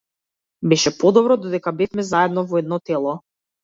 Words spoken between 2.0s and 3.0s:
заедно во едно